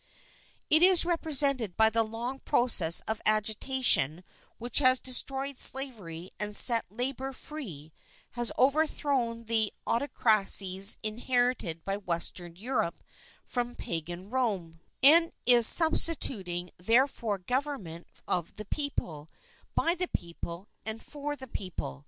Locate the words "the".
1.91-2.01, 9.43-9.71, 18.55-18.65, 19.93-20.07, 21.35-21.47